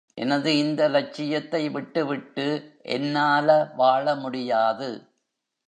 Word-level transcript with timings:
எனது 0.17 0.57
இந்த 0.57 0.87
லட்சியத்தை 0.89 1.69
விட்டு 1.69 2.05
விட்டு 2.05 2.47
என்னால 2.81 3.71
வாழ 3.75 4.15
முடியாது. 4.15 4.89